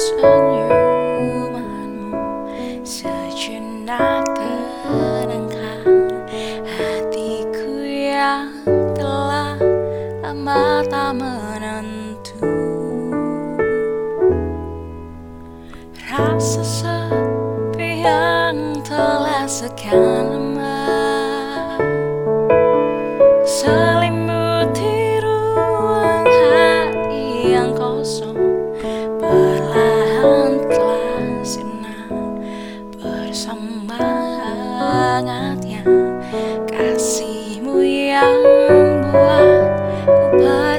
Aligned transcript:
senyumanmu 0.00 2.24
sejenak 2.80 4.24
tenangkan 4.32 6.08
hatiku 6.64 7.84
yang 7.84 8.48
telah 8.96 9.60
lama 10.24 10.80
tak 10.88 11.20
menentu. 11.20 12.48
Rasa 16.08 16.64
sepi 16.64 18.00
yang 18.00 18.80
telah 18.80 19.44
sekian 19.44 20.32
lama 20.32 20.69
semangatnya 33.40 35.80
kasihmu 36.68 37.80
yang 37.80 38.36
buatku 39.08 40.69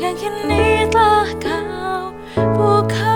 yang 0.00 0.16
kini 0.16 0.88
telah 0.88 1.30
kau 1.36 2.12
buka. 2.56 3.12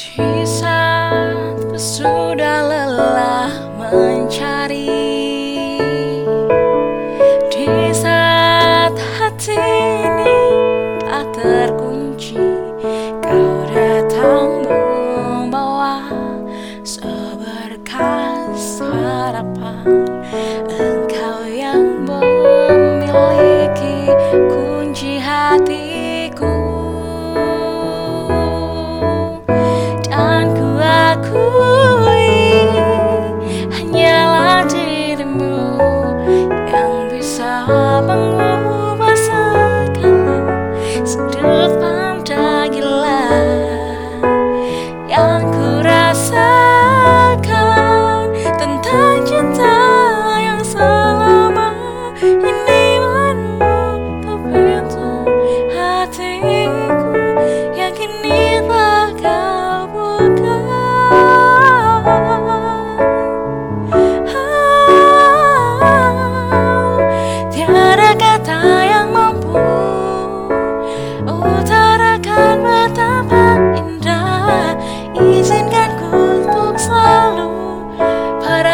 Di 0.00 0.48
saat 0.48 1.60
sudah 1.76 2.64
lelah 2.64 3.52
mencari 3.76 4.79
abang 38.10 38.39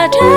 got 0.09 0.36